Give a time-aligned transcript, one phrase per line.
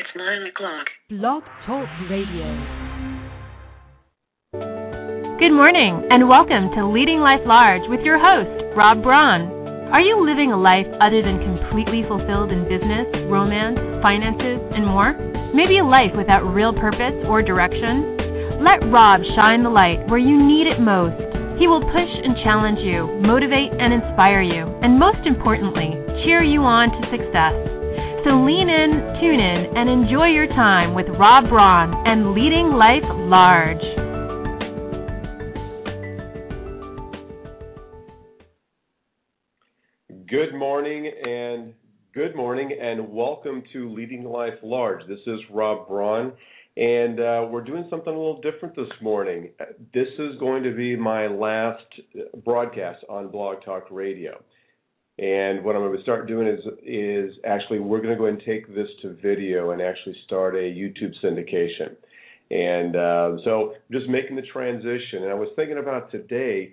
[0.00, 0.88] It's 9 o'clock.
[1.12, 2.48] Blog Talk Radio.
[5.36, 9.52] Good morning, and welcome to Leading Life Large with your host, Rob Braun.
[9.92, 15.12] Are you living a life other than completely fulfilled in business, romance, finances, and more?
[15.52, 18.56] Maybe a life without real purpose or direction?
[18.64, 21.20] Let Rob shine the light where you need it most.
[21.60, 25.92] He will push and challenge you, motivate and inspire you, and most importantly,
[26.24, 27.79] cheer you on to success.
[28.22, 33.02] So lean in, tune in, and enjoy your time with Rob Braun and Leading Life
[33.30, 33.80] Large.
[40.28, 41.72] Good morning and
[42.12, 45.06] good morning and welcome to Leading Life Large.
[45.08, 46.34] This is Rob Braun
[46.76, 49.48] and uh, we're doing something a little different this morning.
[49.92, 51.82] This is going to be my last
[52.44, 54.42] broadcast on Blog Talk Radio.
[55.20, 58.42] And what I'm going to start doing is is actually we're going to go and
[58.44, 61.94] take this to video and actually start a YouTube syndication.
[62.50, 65.22] And uh, so just making the transition.
[65.22, 66.72] And I was thinking about today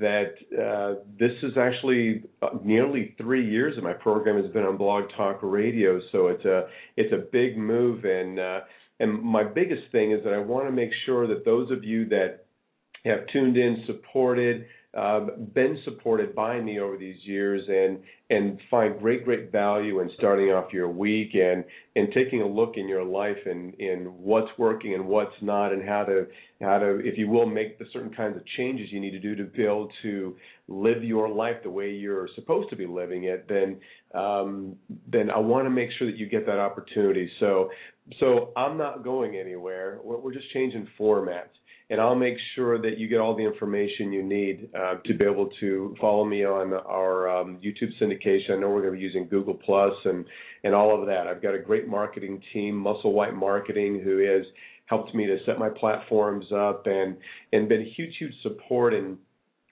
[0.00, 4.76] that uh, this is actually uh, nearly three years that my program has been on
[4.76, 6.00] Blog Talk Radio.
[6.12, 8.60] So it's a it's a big move and uh,
[9.00, 12.08] and my biggest thing is that I want to make sure that those of you
[12.10, 12.44] that
[13.04, 17.98] have tuned in, supported, um, been supported by me over these years, and
[18.30, 22.74] and find great great value in starting off your week and and taking a look
[22.76, 26.26] in your life and in what's working and what's not, and how to
[26.62, 29.34] how to if you will make the certain kinds of changes you need to do
[29.36, 30.34] to be able to
[30.68, 33.46] live your life the way you're supposed to be living it.
[33.46, 33.78] Then
[34.14, 37.30] um, then I want to make sure that you get that opportunity.
[37.40, 37.68] So
[38.20, 40.00] so I'm not going anywhere.
[40.02, 41.52] We're just changing formats,
[41.90, 45.24] and I'll make sure that you get all the information you need uh, to be
[45.24, 48.50] able to follow me on our um, YouTube syndication.
[48.50, 50.24] I know we're going to be using Google Plus and
[50.64, 51.26] and all of that.
[51.26, 54.44] I've got a great marketing team, Muscle White Marketing, who has
[54.86, 57.16] helped me to set my platforms up and
[57.52, 59.16] and been huge huge support in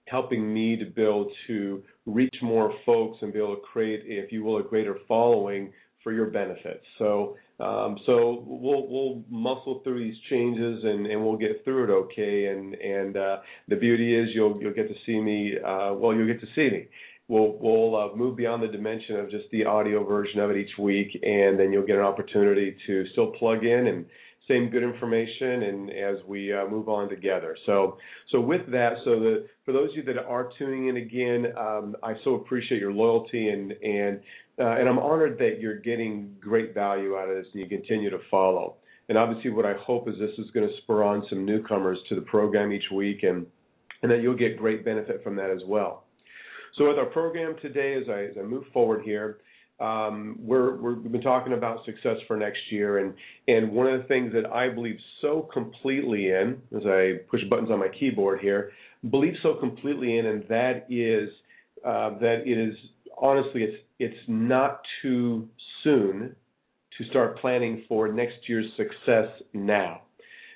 [0.06, 4.44] helping me to build to reach more folks and be able to create, if you
[4.44, 5.72] will, a greater following
[6.03, 6.84] for your benefits.
[6.98, 11.91] So um, so we'll we'll muscle through these changes and, and we'll get through it
[11.91, 12.47] okay.
[12.47, 15.55] And and uh, the beauty is you'll you'll get to see me.
[15.56, 16.89] Uh, well, you'll get to see me.
[17.28, 20.78] We'll we'll uh, move beyond the dimension of just the audio version of it each
[20.78, 24.06] week, and then you'll get an opportunity to still plug in and
[24.49, 27.57] same good information and as we uh, move on together.
[27.67, 27.99] So
[28.31, 31.97] so with that, so the for those of you that are tuning in again, um,
[32.03, 34.21] I so appreciate your loyalty and and
[34.59, 38.11] uh, and I'm honored that you're getting great value out of this and you continue
[38.11, 38.77] to follow.
[39.09, 42.15] And obviously, what I hope is this is going to spur on some newcomers to
[42.15, 43.47] the program each week, and
[44.03, 46.05] and that you'll get great benefit from that as well.
[46.77, 49.39] So with our program today, as I, as I move forward here,
[49.78, 52.98] um, we're, we have been talking about success for next year,
[53.47, 57.70] and one of the things that I believe so completely in, as I push buttons
[57.70, 58.72] on my keyboard here,
[59.10, 61.28] believe so completely in, and that is
[61.84, 62.75] uh, that it is
[63.20, 65.48] honestly it's it's not too
[65.84, 66.34] soon
[66.97, 70.03] to start planning for next year's success now.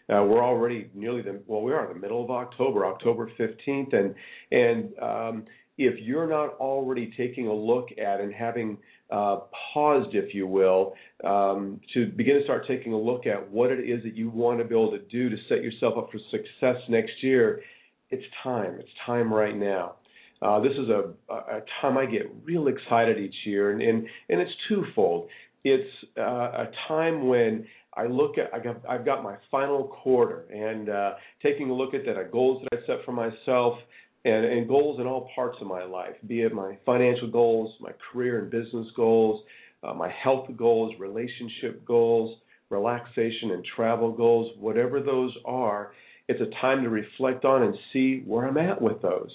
[0.08, 4.14] We're already nearly the well, we are in the middle of October, October 15th, and
[4.50, 5.44] and um,
[5.80, 8.76] if you're not already taking a look at and having
[9.10, 9.38] uh,
[9.72, 10.92] paused, if you will,
[11.24, 14.58] um, to begin to start taking a look at what it is that you want
[14.58, 17.62] to be able to do to set yourself up for success next year,
[18.10, 18.76] it's time.
[18.78, 19.94] It's time right now.
[20.42, 24.40] Uh, this is a, a time I get real excited each year, and and, and
[24.40, 25.28] it's twofold.
[25.64, 30.44] It's uh, a time when I look at I got I've got my final quarter
[30.52, 31.12] and uh,
[31.42, 33.78] taking a look at that, uh, goals that I set for myself,
[34.24, 37.92] and, and goals in all parts of my life, be it my financial goals, my
[38.12, 39.42] career and business goals,
[39.82, 42.38] uh, my health goals, relationship goals,
[42.68, 45.92] relaxation and travel goals, whatever those are,
[46.28, 49.30] it's a time to reflect on and see where I'm at with those.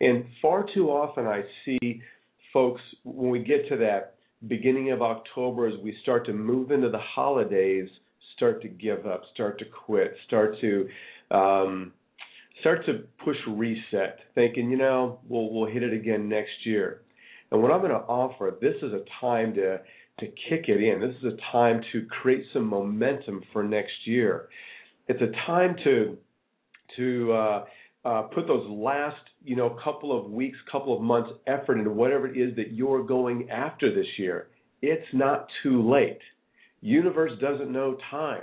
[0.00, 2.02] And far too often I see
[2.52, 4.14] folks when we get to that
[4.46, 7.88] beginning of October as we start to move into the holidays,
[8.36, 10.88] start to give up, start to quit, start to
[11.30, 11.92] um,
[12.60, 17.02] start to push reset, thinking, you know, we'll we'll hit it again next year.
[17.50, 19.78] And what I'm going to offer, this is a time to
[20.20, 21.00] to kick it in.
[21.00, 24.48] This is a time to create some momentum for next year.
[25.08, 26.16] It's a time to
[26.96, 27.64] to uh,
[28.04, 32.26] uh, put those last you know couple of weeks, couple of months effort into whatever
[32.26, 34.48] it is that you're going after this year.
[34.82, 36.20] It's not too late.
[36.80, 38.42] Universe doesn't know time.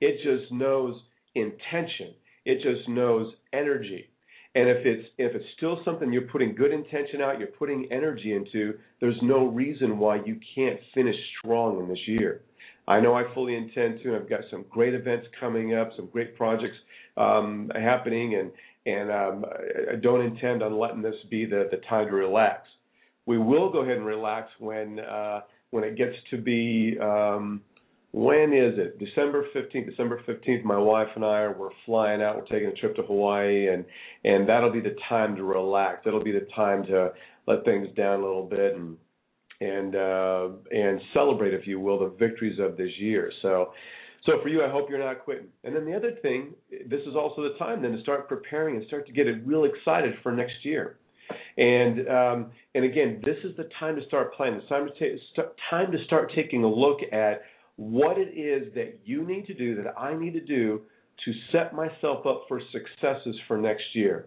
[0.00, 1.00] It just knows
[1.34, 2.14] intention.
[2.44, 4.08] It just knows energy.
[4.56, 8.34] And if it's if it's still something you're putting good intention out, you're putting energy
[8.34, 12.42] into, there's no reason why you can't finish strong in this year.
[12.86, 16.06] I know I fully intend to, and I've got some great events coming up, some
[16.06, 16.76] great projects
[17.16, 18.50] um, happening, and
[18.86, 19.44] and um,
[19.92, 22.68] I don't intend on letting this be the the time to relax.
[23.26, 25.40] We will go ahead and relax when uh,
[25.70, 27.62] when it gets to be um,
[28.14, 29.00] when is it?
[29.00, 29.90] December 15th.
[29.90, 32.36] December 15th, my wife and I are we're flying out.
[32.36, 33.84] We're taking a trip to Hawaii, and
[34.22, 36.02] and that'll be the time to relax.
[36.06, 37.10] It'll be the time to
[37.48, 38.96] let things down a little bit and
[39.60, 43.32] and uh, and celebrate, if you will, the victories of this year.
[43.42, 43.72] So.
[44.26, 45.48] So for you, I hope you're not quitting.
[45.64, 48.86] And then the other thing, this is also the time then to start preparing and
[48.86, 50.96] start to get it real excited for next year.
[51.58, 54.60] And um, and again, this is the time to start planning.
[54.60, 55.20] It's time to take
[55.68, 57.42] time to start taking a look at
[57.76, 60.82] what it is that you need to do, that I need to do
[61.24, 64.26] to set myself up for successes for next year.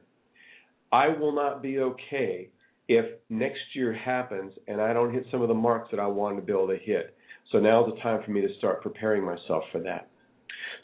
[0.91, 2.49] I will not be okay
[2.87, 6.37] if next year happens and I don't hit some of the marks that I wanted
[6.37, 7.15] to be able to hit.
[7.51, 10.09] So now's the time for me to start preparing myself for that.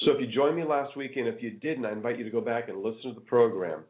[0.01, 2.29] So if you joined me last week, and if you didn't, I invite you to
[2.29, 3.83] go back and listen to the program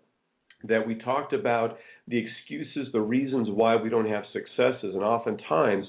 [0.67, 1.77] that we talked about
[2.07, 5.85] the excuses, the reasons why we don't have successes, and oftentimes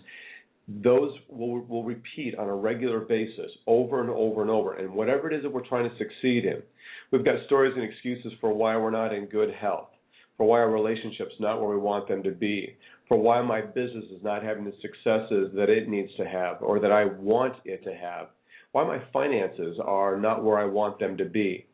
[0.66, 4.74] those will, will repeat on a regular basis over and over and over.
[4.74, 6.62] And whatever it is that we're trying to succeed in,
[7.10, 9.88] we've got stories and excuses for why we're not in good health,
[10.36, 12.76] for why our relationship's not where we want them to be,
[13.08, 16.80] for why my business is not having the successes that it needs to have or
[16.80, 18.28] that I want it to have,
[18.72, 21.66] why my finances are not where I want them to be.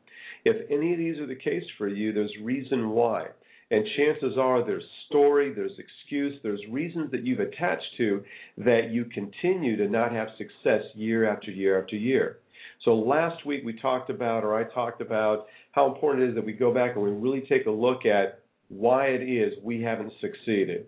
[0.45, 3.27] If any of these are the case for you, there's reason why.
[3.71, 8.25] And chances are there's story, there's excuse, there's reasons that you've attached to
[8.59, 12.39] that you continue to not have success year after year after year.
[12.85, 16.45] So last week we talked about, or I talked about, how important it is that
[16.45, 20.13] we go back and we really take a look at why it is we haven't
[20.21, 20.87] succeeded.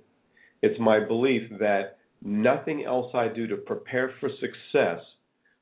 [0.62, 5.00] It's my belief that nothing else I do to prepare for success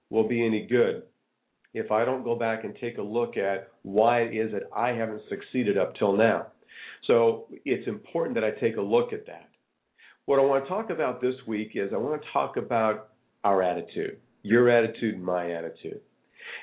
[0.08, 1.02] will be any good
[1.72, 4.90] if I don't go back and take a look at why it is that I
[4.90, 6.48] haven't succeeded up till now.
[7.06, 9.48] So it's important that I take a look at that.
[10.26, 13.08] What I want to talk about this week is I want to talk about
[13.42, 16.00] our attitude, your attitude, my attitude.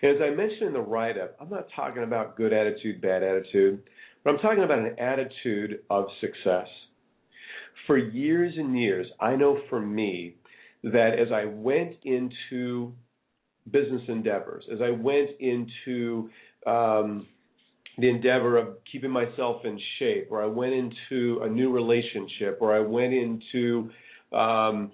[0.01, 3.23] And as I mentioned in the write up, I'm not talking about good attitude, bad
[3.23, 3.81] attitude,
[4.23, 6.67] but I'm talking about an attitude of success.
[7.85, 10.35] For years and years, I know for me
[10.83, 12.93] that as I went into
[13.71, 16.29] business endeavors, as I went into
[16.65, 17.27] um,
[17.97, 22.75] the endeavor of keeping myself in shape, or I went into a new relationship, or
[22.75, 23.89] I went into
[24.31, 24.91] um,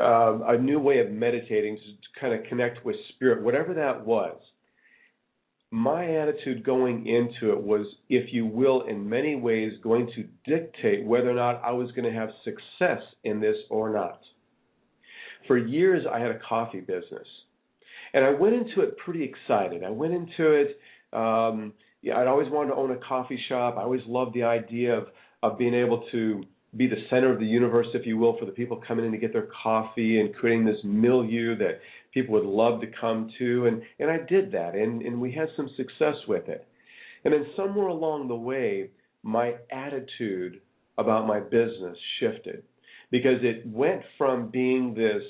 [0.00, 4.36] uh, a new way of meditating to kind of connect with spirit, whatever that was.
[5.70, 11.04] My attitude going into it was, if you will, in many ways going to dictate
[11.04, 14.20] whether or not I was going to have success in this or not.
[15.48, 17.26] For years, I had a coffee business.
[18.14, 19.82] And I went into it pretty excited.
[19.82, 20.78] I went into it
[21.12, 21.72] um,
[22.04, 23.76] yeah, I'd always wanted to own a coffee shop.
[23.78, 25.06] I always loved the idea of
[25.42, 26.42] of being able to
[26.76, 29.18] be the center of the universe, if you will, for the people coming in to
[29.18, 31.80] get their coffee and creating this milieu that
[32.12, 33.66] people would love to come to.
[33.66, 36.68] And and I did that, and and we had some success with it.
[37.24, 38.90] And then somewhere along the way,
[39.22, 40.60] my attitude
[40.98, 42.64] about my business shifted
[43.10, 45.22] because it went from being this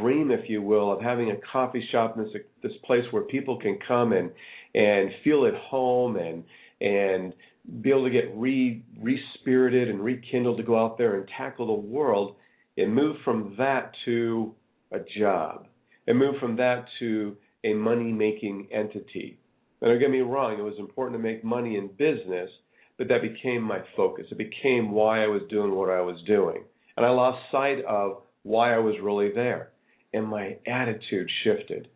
[0.00, 2.32] dream, if you will, of having a coffee shop in this
[2.64, 4.32] this place where people can come and
[4.76, 6.44] and feel at home and
[6.80, 7.32] and
[7.80, 11.88] be able to get re respirited and rekindled to go out there and tackle the
[11.88, 12.36] world.
[12.76, 14.54] It moved from that to
[14.92, 15.66] a job.
[16.06, 19.38] It moved from that to a money making entity.
[19.80, 22.50] And don't get me wrong, it was important to make money in business,
[22.98, 24.26] but that became my focus.
[24.30, 26.62] It became why I was doing what I was doing.
[26.96, 29.70] And I lost sight of why I was really there.
[30.14, 31.88] And my attitude shifted.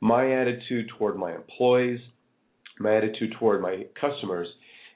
[0.00, 2.00] My attitude toward my employees,
[2.78, 4.48] my attitude toward my customers.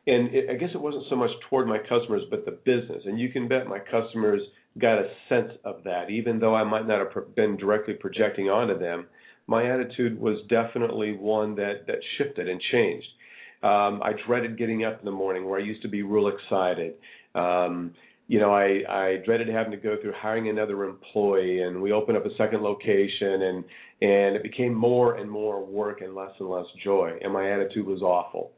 [0.06, 3.02] And it, I guess it wasn't so much toward my customers, but the business.
[3.04, 4.40] And you can bet my customers
[4.78, 8.78] got a sense of that, even though I might not have been directly projecting onto
[8.78, 9.06] them.
[9.46, 13.08] My attitude was definitely one that that shifted and changed.
[13.62, 16.94] Um, I dreaded getting up in the morning, where I used to be real excited.
[17.34, 17.92] Um,
[18.30, 22.16] you know, I, I dreaded having to go through hiring another employee, and we opened
[22.16, 23.64] up a second location, and
[24.02, 27.84] and it became more and more work and less and less joy, and my attitude
[27.84, 28.52] was awful,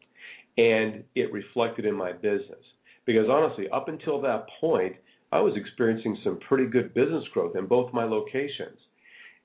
[0.58, 2.60] and it reflected in my business.
[3.06, 4.94] Because honestly, up until that point,
[5.32, 8.76] I was experiencing some pretty good business growth in both my locations.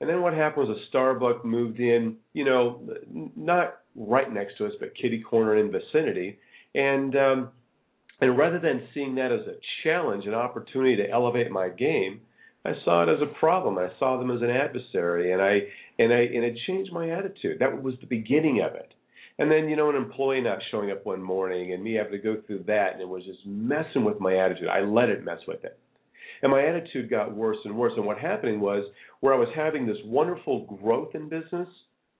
[0.02, 2.82] And then what happened was a Starbucks moved in, you know,
[3.34, 6.38] not right next to us, but kitty corner in vicinity,
[6.74, 7.48] and um,
[8.20, 12.20] and rather than seeing that as a challenge, an opportunity to elevate my game,
[12.64, 13.78] I saw it as a problem.
[13.78, 15.60] I saw them as an adversary, and I
[15.98, 17.58] and I and it changed my attitude.
[17.60, 18.92] That was the beginning of it.
[19.38, 22.18] And then you know an employee not showing up one morning, and me having to
[22.18, 24.68] go through that, and it was just messing with my attitude.
[24.68, 25.78] I let it mess with it,
[26.42, 27.92] and my attitude got worse and worse.
[27.96, 28.84] And what happened was,
[29.20, 31.68] where I was having this wonderful growth in business,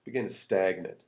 [0.04, 0.98] began to stagnate.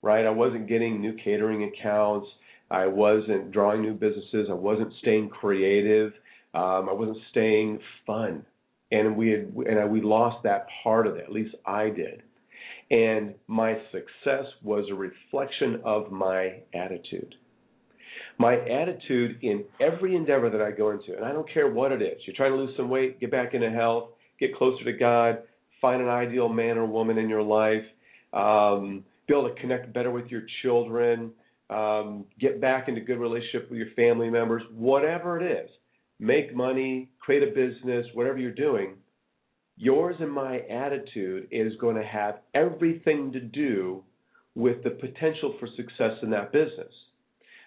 [0.00, 2.26] Right, I wasn't getting new catering accounts.
[2.72, 4.48] I wasn't drawing new businesses.
[4.50, 6.12] I wasn't staying creative.
[6.54, 8.44] Um, I wasn't staying fun
[8.92, 11.24] and we had and I, we lost that part of it.
[11.24, 12.22] At least I did.
[12.90, 17.34] And my success was a reflection of my attitude.
[18.38, 22.02] My attitude in every endeavor that I go into, and I don't care what it
[22.02, 22.18] is.
[22.26, 25.38] You're trying to lose some weight, get back into health, get closer to God,
[25.80, 27.84] find an ideal man or woman in your life,
[28.34, 31.30] um, be able to connect better with your children,
[31.72, 35.70] um, get back into good relationship with your family members, whatever it is
[36.22, 38.94] make money, create a business, whatever you're doing,
[39.76, 44.02] yours and my attitude is going to have everything to do
[44.54, 46.92] with the potential for success in that business.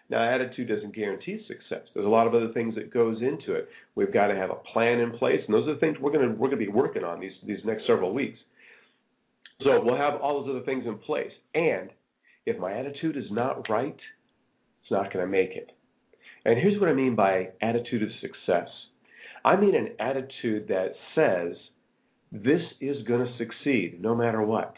[0.09, 1.87] Now, attitude doesn't guarantee success.
[1.93, 3.67] There's a lot of other things that goes into it.
[3.95, 6.29] We've got to have a plan in place, and those are the things we're going
[6.29, 8.37] to we're going to be working on these these next several weeks.
[9.63, 11.31] So we'll have all those other things in place.
[11.55, 11.89] And
[12.45, 13.97] if my attitude is not right,
[14.81, 15.71] it's not going to make it.
[16.45, 18.69] And here's what I mean by attitude of success
[19.43, 21.55] I mean an attitude that says,
[22.31, 24.73] this is going to succeed no matter what.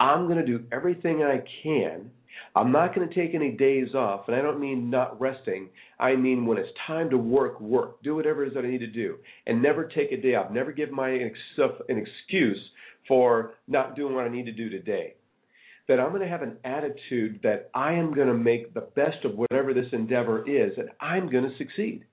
[0.00, 2.10] I'm going to do everything I can.
[2.56, 5.68] I'm not going to take any days off, and I don't mean not resting.
[6.00, 8.02] I mean when it's time to work, work.
[8.02, 10.50] Do whatever it is that I need to do, and never take a day off.
[10.50, 11.32] Never give my an
[11.88, 12.58] excuse
[13.06, 15.14] for not doing what I need to do today
[15.88, 19.24] that I'm going to have an attitude that I am going to make the best
[19.24, 22.04] of whatever this endeavor is, and I'm going to succeed.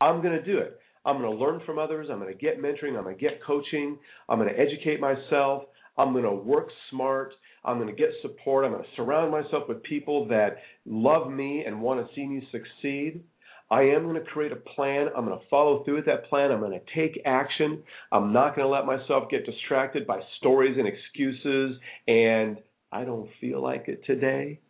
[0.00, 0.78] I'm going to do it.
[1.04, 2.08] I'm going to learn from others.
[2.10, 2.96] I'm going to get mentoring.
[2.96, 3.98] I'm going to get coaching.
[4.28, 5.64] I'm going to educate myself.
[5.96, 7.32] I'm going to work smart.
[7.64, 8.64] I'm going to get support.
[8.64, 12.46] I'm going to surround myself with people that love me and want to see me
[12.52, 13.22] succeed.
[13.70, 15.08] I am going to create a plan.
[15.14, 16.50] I'm going to follow through with that plan.
[16.50, 17.82] I'm going to take action.
[18.12, 22.58] I'm not going to let myself get distracted by stories and excuses and
[22.92, 24.60] I don't feel like it today,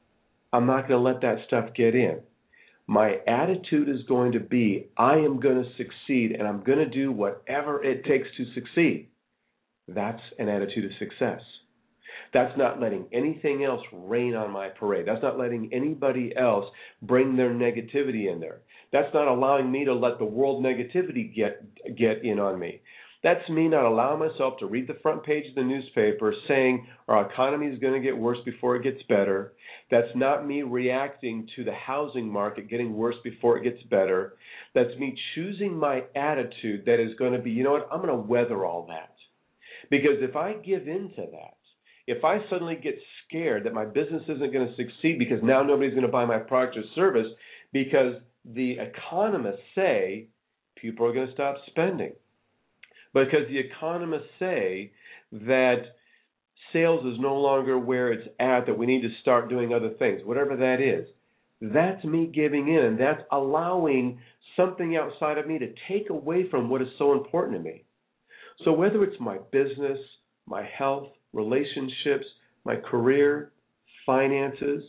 [0.52, 2.20] I'm not going to let that stuff get in.
[2.86, 6.88] My attitude is going to be I am going to succeed and I'm going to
[6.88, 9.08] do whatever it takes to succeed.
[9.86, 11.40] That's an attitude of success.
[12.32, 15.06] That's not letting anything else rain on my parade.
[15.06, 16.66] That's not letting anybody else
[17.02, 18.60] bring their negativity in there.
[18.92, 21.62] That's not allowing me to let the world negativity get
[21.96, 22.80] get in on me.
[23.22, 27.28] That's me not allowing myself to read the front page of the newspaper saying our
[27.28, 29.54] economy is going to get worse before it gets better.
[29.90, 34.34] That's not me reacting to the housing market getting worse before it gets better.
[34.72, 38.08] That's me choosing my attitude that is going to be, you know what, I'm going
[38.08, 39.14] to weather all that.
[39.90, 41.56] Because if I give in to that,
[42.06, 45.92] if I suddenly get scared that my business isn't going to succeed because now nobody's
[45.92, 47.26] going to buy my product or service
[47.72, 50.28] because the economists say
[50.76, 52.12] people are going to stop spending
[53.24, 54.92] because the economists say
[55.32, 55.82] that
[56.72, 60.22] sales is no longer where it's at, that we need to start doing other things,
[60.24, 61.08] whatever that is.
[61.60, 64.20] That's me giving in, and that's allowing
[64.56, 67.84] something outside of me to take away from what is so important to me.
[68.64, 69.98] So, whether it's my business,
[70.46, 72.26] my health, relationships,
[72.64, 73.52] my career,
[74.06, 74.82] finances,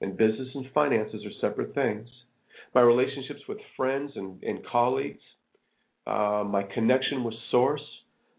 [0.00, 2.08] and business and finances are separate things.
[2.74, 5.22] My relationships with friends and, and colleagues,
[6.06, 7.82] uh, my connection with Source,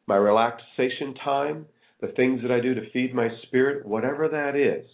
[0.07, 1.65] my relaxation time,
[2.01, 4.85] the things that I do to feed my spirit, whatever that is,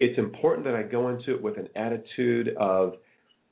[0.00, 2.94] it's important that I go into it with an attitude of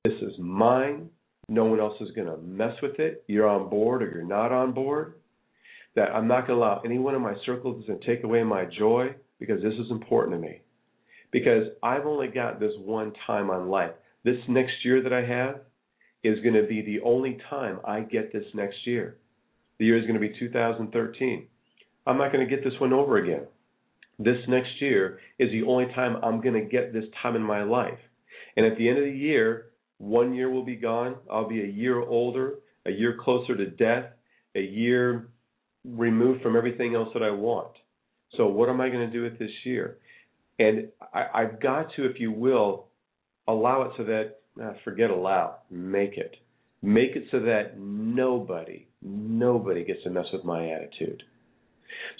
[0.05, 1.11] this is mine.
[1.49, 3.25] No one else is going to mess with it.
[3.27, 5.15] You're on board or you're not on board.
[5.97, 9.15] That I'm not going to allow anyone in my circle to take away my joy
[9.41, 10.61] because this is important to me.
[11.33, 13.93] Because I've only got this one time on life.
[14.25, 15.61] This next year that I have,
[16.23, 19.17] is going to be the only time I get this next year.
[19.79, 21.47] The year is going to be 2013.
[22.07, 23.47] I'm not going to get this one over again.
[24.19, 27.63] This next year is the only time I'm going to get this time in my
[27.63, 27.99] life.
[28.57, 29.67] And at the end of the year,
[29.99, 31.17] one year will be gone.
[31.31, 32.57] I'll be a year older,
[32.87, 34.07] a year closer to death,
[34.55, 35.29] a year
[35.85, 37.73] removed from everything else that I want.
[38.37, 39.99] So, what am I going to do with this year?
[40.59, 42.87] And I, I've got to, if you will,
[43.47, 46.37] allow it so that uh, forget allow, make it.
[46.83, 51.23] Make it so that nobody, nobody gets to mess with my attitude.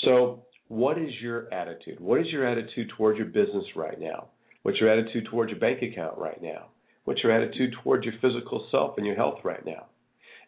[0.05, 2.01] So, what is your attitude?
[2.01, 4.29] What is your attitude towards your business right now?
[4.63, 6.67] What's your attitude towards your bank account right now?
[7.05, 9.87] What's your attitude towards your physical self and your health right now?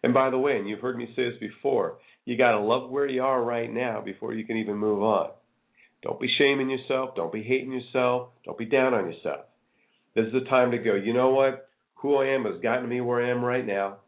[0.03, 2.91] And by the way, and you've heard me say this before, you got to love
[2.91, 5.31] where you are right now before you can even move on.
[6.03, 7.15] Don't be shaming yourself.
[7.15, 8.29] Don't be hating yourself.
[8.45, 9.47] Don't be down on yourself.
[10.15, 11.68] This is the time to go, you know what?
[11.99, 13.99] Who I am has gotten me where I am right now.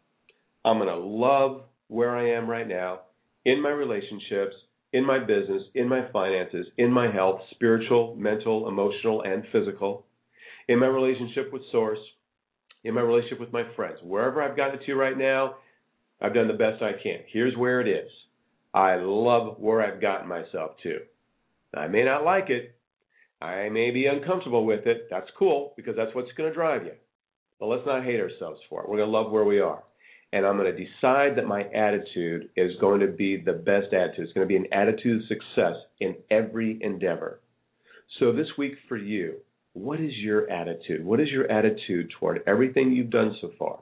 [0.64, 3.00] I'm going to love where I am right now
[3.44, 4.54] in my relationships,
[4.92, 10.06] in my business, in my finances, in my health, spiritual, mental, emotional, and physical,
[10.68, 11.98] in my relationship with Source,
[12.84, 13.98] in my relationship with my friends.
[14.02, 15.56] Wherever I've gotten to right now,
[16.20, 17.20] I've done the best I can.
[17.32, 18.10] Here's where it is.
[18.72, 20.98] I love where I've gotten myself to.
[21.74, 22.76] I may not like it.
[23.42, 25.08] I may be uncomfortable with it.
[25.10, 26.92] That's cool because that's what's going to drive you.
[27.60, 28.88] But let's not hate ourselves for it.
[28.88, 29.82] We're going to love where we are.
[30.32, 34.24] And I'm going to decide that my attitude is going to be the best attitude.
[34.24, 37.40] It's going to be an attitude of success in every endeavor.
[38.18, 39.34] So this week for you,
[39.72, 41.04] what is your attitude?
[41.04, 43.80] What is your attitude toward everything you've done so far?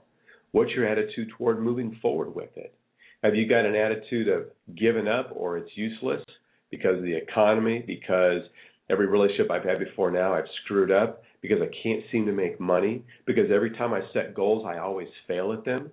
[0.52, 2.74] What's your attitude toward moving forward with it?
[3.22, 4.44] Have you got an attitude of
[4.76, 6.22] giving up or it's useless
[6.70, 8.42] because of the economy, because
[8.90, 12.58] every relationship I've had before now I've screwed up, because I can't seem to make
[12.58, 15.90] money, because every time I set goals I always fail at them?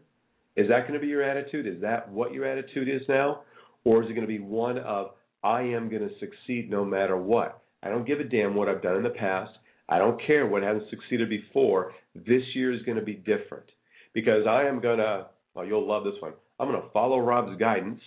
[0.56, 1.68] Is that going to be your attitude?
[1.68, 3.42] Is that what your attitude is now?
[3.84, 5.12] Or is it going to be one of,
[5.44, 7.62] I am going to succeed no matter what?
[7.84, 9.52] I don't give a damn what I've done in the past.
[9.88, 11.94] I don't care what hasn't succeeded before.
[12.16, 13.66] This year is going to be different
[14.14, 16.34] because I am going to, well, you'll love this one.
[16.60, 18.00] I'm going to follow Rob's guidance.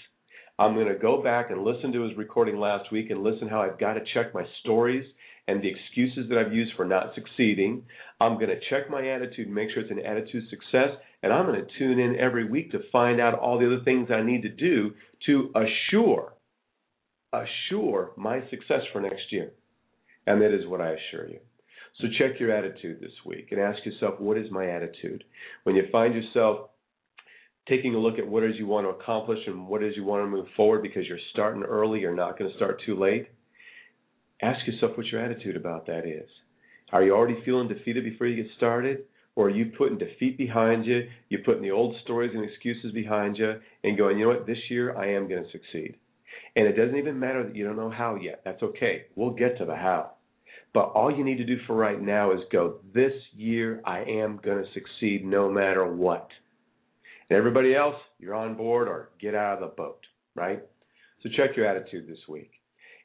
[0.58, 3.62] I'm going to go back and listen to his recording last week and listen how
[3.62, 5.04] I've got to check my stories
[5.48, 7.82] and the excuses that I've used for not succeeding.
[8.20, 10.90] I'm going to check my attitude make sure it's an attitude success.
[11.22, 14.10] And I'm going to tune in every week to find out all the other things
[14.12, 14.92] I need to do
[15.26, 16.34] to assure,
[17.32, 19.52] assure my success for next year.
[20.26, 21.38] And that is what I assure you.
[22.00, 25.24] So check your attitude this week and ask yourself, what is my attitude?
[25.64, 26.68] When you find yourself
[27.68, 29.96] taking a look at what it is you want to accomplish and what it is
[29.96, 32.98] you want to move forward because you're starting early, you're not going to start too
[32.98, 33.28] late,
[34.42, 36.28] ask yourself what your attitude about that is.
[36.92, 39.04] Are you already feeling defeated before you get started?
[39.36, 41.08] Or are you putting defeat behind you?
[41.28, 44.58] You're putting the old stories and excuses behind you and going, you know what, this
[44.68, 45.96] year I am going to succeed.
[46.56, 48.42] And it doesn't even matter that you don't know how yet.
[48.44, 49.04] That's okay.
[49.14, 50.12] We'll get to the how.
[50.74, 54.40] But all you need to do for right now is go, this year I am
[54.42, 56.28] going to succeed no matter what.
[57.30, 60.00] And everybody else, you're on board or get out of the boat,
[60.34, 60.62] right?
[61.22, 62.57] So check your attitude this week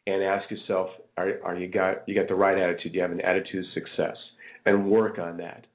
[0.08, 2.92] and ask yourself, are, are you got you got the right attitude?
[2.92, 4.18] Do you have an attitude of success?
[4.66, 5.66] And work on that.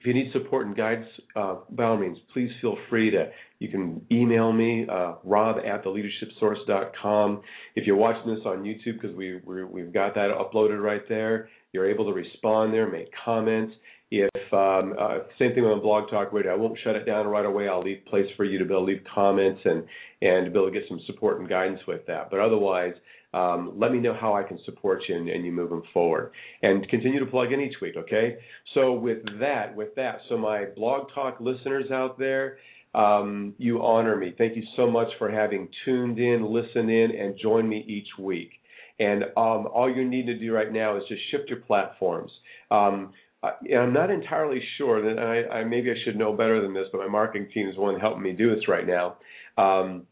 [0.00, 3.30] If you need support and guidance, uh, by all means, please feel free to.
[3.58, 7.42] You can email me, uh, rob at theleadershipsource.com.
[7.74, 11.48] If you're watching this on YouTube, because we, we have got that uploaded right there,
[11.72, 13.74] you're able to respond there, make comments.
[14.10, 17.44] If um, uh, same thing on Blog Talk Radio, I won't shut it down right
[17.44, 17.68] away.
[17.68, 19.84] I'll leave place for you to be able to leave comments and
[20.22, 22.30] and be able to get some support and guidance with that.
[22.30, 22.94] But otherwise,
[23.34, 26.32] um, let me know how I can support you and, and you moving forward.
[26.62, 28.36] And continue to plug in each week, okay?
[28.74, 32.58] So with that, with that, so my Blog Talk listeners out there,
[32.94, 34.34] um, you honor me.
[34.36, 38.50] Thank you so much for having tuned in, listened in, and joined me each week.
[38.98, 42.32] And um, all you need to do right now is just shift your platforms.
[42.70, 43.12] Um,
[43.42, 46.86] I, I'm not entirely sure, that I, I, maybe I should know better than this,
[46.90, 49.16] but my marketing team is one helping me do this right now.
[49.56, 50.06] Um,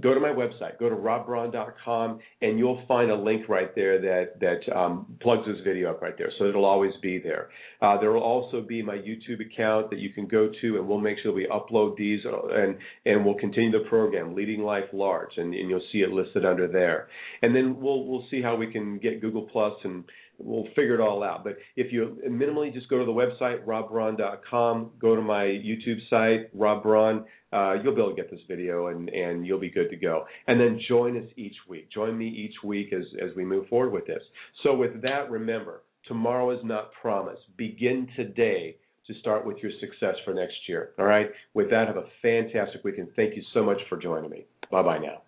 [0.00, 4.40] go to my website, go to robbraun.com, and you'll find a link right there that
[4.40, 6.30] that um, plugs this video up right there.
[6.38, 7.48] So it'll always be there.
[7.80, 11.00] Uh, there will also be my YouTube account that you can go to, and we'll
[11.00, 15.32] make sure we upload these, uh, and and we'll continue the program, Leading Life Large,
[15.36, 17.08] and, and you'll see it listed under there.
[17.42, 20.04] And then we'll we'll see how we can get Google Plus and
[20.38, 21.44] we'll figure it all out.
[21.44, 26.50] But if you minimally just go to the website, robbraun.com, go to my YouTube site,
[26.54, 29.90] Rob Braun, uh, you'll be able to get this video and, and you'll be good
[29.90, 30.24] to go.
[30.46, 31.90] And then join us each week.
[31.92, 34.22] Join me each week as, as we move forward with this.
[34.62, 37.42] So, with that, remember, tomorrow is not promised.
[37.56, 40.90] Begin today to start with your success for next year.
[40.98, 41.28] All right?
[41.54, 44.46] With that, have a fantastic week and thank you so much for joining me.
[44.70, 45.22] Bye bye now.